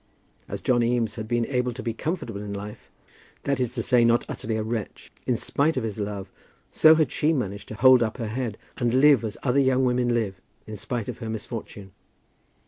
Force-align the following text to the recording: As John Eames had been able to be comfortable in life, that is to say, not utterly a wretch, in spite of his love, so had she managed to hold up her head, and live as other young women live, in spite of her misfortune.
As 0.47 0.61
John 0.63 0.81
Eames 0.81 1.13
had 1.13 1.27
been 1.27 1.45
able 1.45 1.73
to 1.73 1.83
be 1.83 1.93
comfortable 1.93 2.41
in 2.41 2.55
life, 2.55 2.89
that 3.43 3.59
is 3.59 3.75
to 3.75 3.83
say, 3.83 4.03
not 4.03 4.25
utterly 4.27 4.55
a 4.55 4.63
wretch, 4.63 5.11
in 5.27 5.37
spite 5.37 5.77
of 5.77 5.83
his 5.83 5.99
love, 5.99 6.31
so 6.71 6.95
had 6.95 7.11
she 7.11 7.31
managed 7.33 7.67
to 7.67 7.75
hold 7.75 8.01
up 8.01 8.17
her 8.17 8.29
head, 8.29 8.57
and 8.79 8.95
live 8.95 9.23
as 9.23 9.37
other 9.43 9.59
young 9.59 9.85
women 9.85 10.11
live, 10.15 10.41
in 10.65 10.75
spite 10.75 11.07
of 11.07 11.19
her 11.19 11.29
misfortune. 11.29 11.91